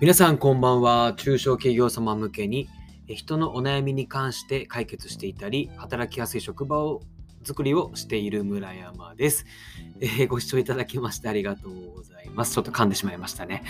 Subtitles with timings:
[0.00, 1.14] 皆さんこんばんは。
[1.16, 2.68] 中小企業様向けに
[3.06, 7.00] 人のお悩みに関して解決していたり、働きやすい職場を
[7.44, 9.46] 作りをしている村山です、
[10.00, 12.54] えーご視聴いただきましてありがとうございます。
[12.54, 13.62] ちょっと噛んでしまいましたね。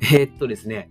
[0.00, 0.90] えーっとですね、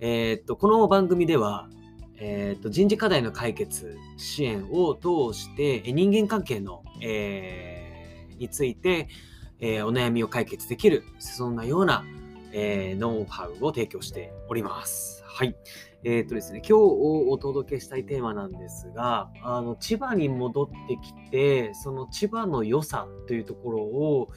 [0.00, 1.68] えーっと、この番組では、
[2.16, 9.08] えっと人事課題の解決支援を通して人間関係の、えについて、
[9.60, 12.04] えお悩みを解決できるそんなような、
[12.52, 15.24] えーノウハウを提供しております。
[15.26, 15.56] はい。
[16.04, 24.28] えっ、とですね、今日お届けしたいテーマなんですが、あの千葉に戻ってきて、その千葉の良さというところを、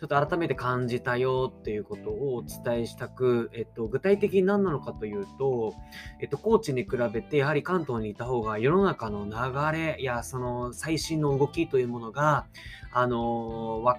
[0.00, 5.74] ちょっと改めて感じたよっていうことをお伝えしたく、えっと、具体的に何なのかというと、
[6.20, 12.46] えっと、高知に比べて、やはり関東にいた方が世の中の流れや、その最新の動きというものが、
[12.92, 13.98] あのわ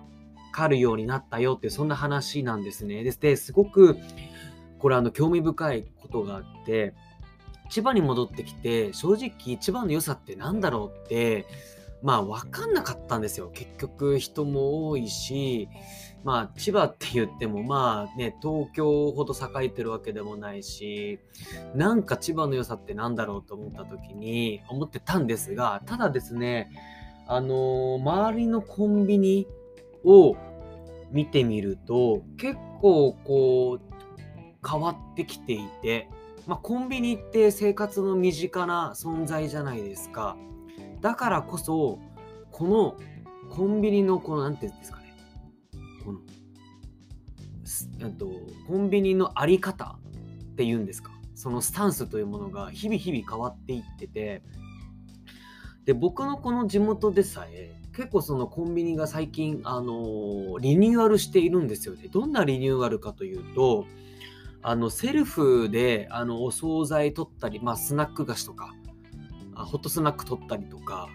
[0.55, 3.03] かるようになったよって、そんな話なんですね。
[3.03, 3.97] ですで、すごく、
[4.85, 6.93] これあの興味深いことがあって
[7.71, 11.47] 千葉に戻ってきて正直千葉の良さってなんだろうって
[12.03, 15.69] まあ分かんなかったんですよ結局人も多いし
[16.23, 21.19] まあ千葉って言ってもまあね東京ほど栄えてるわけでもないし
[21.73, 26.69] なんか千葉の良さってなんだろうと思った時に思ってたんですがただですね
[27.27, 29.47] あの周りのコンビニ
[30.03, 30.37] を
[31.11, 33.95] 見てみると結構こう
[34.67, 36.09] 変わってきていて、
[36.47, 40.35] まあ、コンビニって生活の身近な存在じゃないですか。
[41.01, 41.99] だからこそ、
[42.51, 42.97] この
[43.49, 45.15] コンビニのこの、なんていうんですかね、
[46.03, 46.19] この、
[48.11, 48.31] と、
[48.67, 49.97] コンビニのあり方
[50.53, 54.41] っていうんですか、そのスタンスというものが日々日々変わっていってて、
[55.85, 62.07] で、僕のこの地元でさえ、結構そのコンビニが最近、あのーリニューアルしているんですよね。
[62.11, 63.85] どんなリニューアルかというと、
[64.67, 68.73] あのセルフであのお惣菜取ったり、まあ、スナック菓子とか
[69.53, 71.07] あホットスナック取ったりとか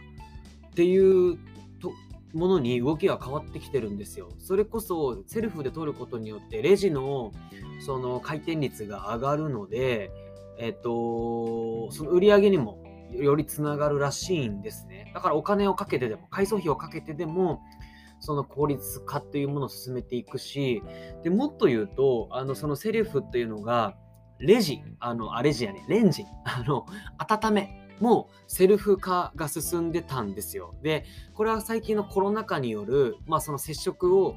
[0.68, 1.36] っていう
[1.80, 1.92] と
[2.32, 4.28] ものに動きが変わってきてるんですよ。
[4.38, 7.32] それこそセルフで取ることによってレジの
[7.84, 10.12] その回転率が上がるので、
[10.56, 12.79] えっと、その売り上げにも
[13.12, 15.10] よりつながるらしいんですね。
[15.14, 17.60] だからお金をかけてでも、改装費をかけてでも、
[18.20, 20.82] その効率化っていうものを進めていくし、
[21.22, 23.96] でもっと言うと、あのそのセルフっていうのが、
[24.38, 26.86] レジ、あの、あレジやね、レンジ、あの、
[27.18, 30.74] 温めもセルフ化が進んでたんですよ。
[30.82, 31.04] で、
[31.34, 34.36] これは最近のコロナ禍による、まあその接触を、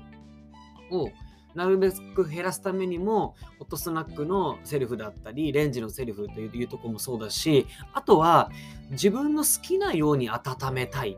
[0.91, 1.09] を
[1.56, 8.52] なるべく減らすためにも、ホットスナックのセルフだったり、レンジのセルフというところもそうだし、あとは
[8.91, 11.18] 自分の好きなように温めたい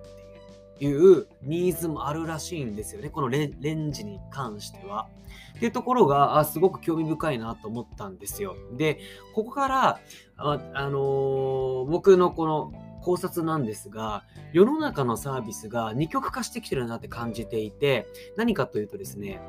[0.75, 3.09] っていうニーズもあるらしいんですよね。
[3.09, 5.07] このレンジに関しては。
[5.56, 8.56] っていうところがあすごく興味深いなと思ったんですよ。
[8.78, 9.00] で、
[9.34, 10.00] ここから、
[10.38, 12.73] あ、あのー僕のこの
[13.05, 19.39] 考察なんですが、世の中のサービスが二極化してきてるなって感じていて、何かというとですね、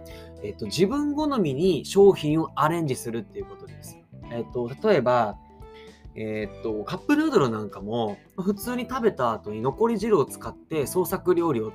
[0.42, 3.98] えっと、自分好みに商品をアレンジするっていうことです。
[4.30, 5.38] えっと、例えば、
[6.14, 11.72] えっと、カップヌードルなんかも、普通に食べた後に残り汁を使って創作料理を、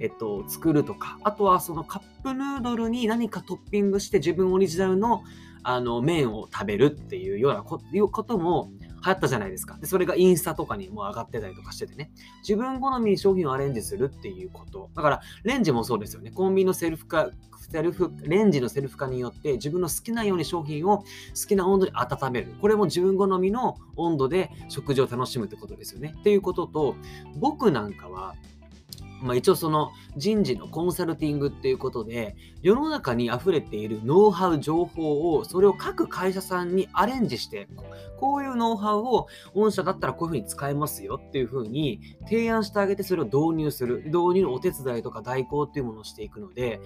[0.00, 5.22] えっと、作るとか、あとはそのカップヌードルに何かトッピングして自分オリジナルの
[5.62, 8.72] あの麺を食べるっていうようなこいうことも
[9.04, 9.78] 流行ったじゃないですか。
[9.78, 12.10] で、それがインスタとかにも上がってたりとかしててね。
[12.42, 14.90] 自分好みに商品をアレンジするっていうこと。
[14.94, 16.30] だから、レンジもそうですよね。
[16.30, 17.30] コンビニのセルフ化、
[17.70, 21.04] セルフ、レンジのセルフ化によって自分の好きなように商品を好
[21.48, 22.54] きな温度に温める。
[22.60, 26.14] これも自分好みの温度で食事を楽しむってことですよね。
[26.18, 26.96] っていうことと、
[27.36, 28.34] 僕なんかは、
[29.22, 37.68] まあ、一応その人事のコンサルティングっていうことで世の中に溢れているノウハウ情報をそれを各会社さんにアレンジして
[38.18, 46.80] こういうノウハウを御社だったらこういうふうに使えますよっていうふうに提案してあげてそれを導入する導入のお手伝いとか代行っていうものをしていくので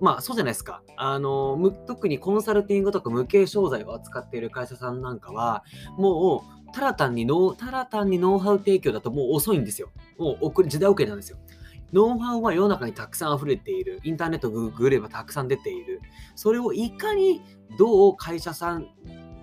[0.00, 0.82] まあそうじゃないですか。
[0.96, 5.62] あの、特にコンサルティングとか無形商材を扱っている会社さんなんかは、
[5.96, 9.90] もう、ただ単にノ、ただ単にノウハウ提供だともう遅いんですよ。
[10.18, 11.38] もう遅れ時代遅れなんですよ。
[11.92, 14.00] ノウハウは世の中にたくさん溢れている。
[14.02, 16.00] インターネットググればたくさん出ている。
[16.34, 17.42] それをいかに
[17.78, 18.88] どう会社さん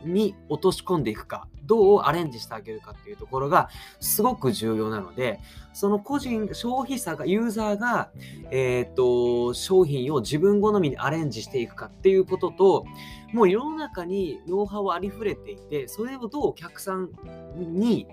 [0.04, 3.70] に落とし込んでいくか、どうアレンジしてあげるかっていうところが
[4.00, 5.40] すごく重要なので、
[5.74, 8.10] その個人、消費者が、ユーザーが、
[8.50, 12.86] えっ、と、商品を自分好みにアレンジしていくかっていうことと、
[13.34, 17.10] もう世の中にノウハウはありふれていて、それをどうお客さん
[17.56, 18.08] に、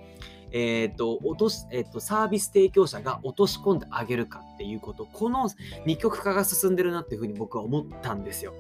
[0.53, 5.49] えーと落としえーとサービス提供者が落とし込んであげるかっていうことこの
[5.85, 8.55] 二極化が進んでるなっていうふうに僕は思ったんですよ。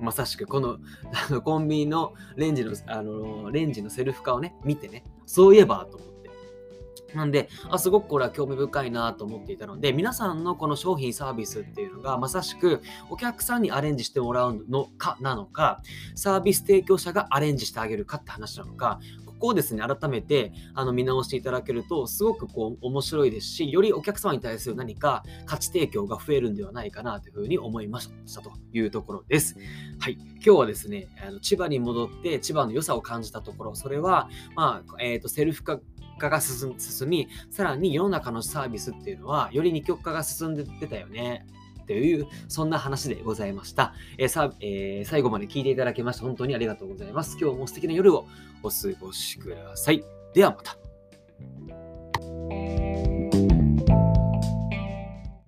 [0.00, 0.78] まさしくこの
[1.28, 6.18] あのコンビニのレンジのあのレンジのセルフ化をね、見てね、そういえばと思って。
[7.14, 15.80] なんであ、すごくこれは興味深いなと思っていたので、皆さんのこの商品サービスっていうのが、まさしくお客さんにアレンジしてもらうのかなのか、
[16.14, 19.00] サービス提供者がアレンジしてあげるかって話なのか、
[19.38, 29.56] こをですね、改めてあの見直していただけると、すごくこう面白いですし、よりお客様に対する何か価値提供が増えるんではないかなというふうに思いましたというところです。
[29.98, 30.18] はい。
[30.34, 35.80] 今日はですね、あの千葉に戻って千葉の良さを感じたところ、それは、まあ、えっ、ー、と、セルフ化
[36.18, 36.74] が進
[37.06, 41.46] み、さらに世の中のサービスっていうのは、より二極化が進んでてたよね。
[41.88, 43.94] という、そんな話でございました。
[44.18, 47.36] えー、さえー、最後まで聞いていただきまして本当にありがとうございます。
[47.40, 48.26] 今日も素敵な夜を
[48.62, 50.04] お過ごしください。
[50.34, 50.78] ではまた。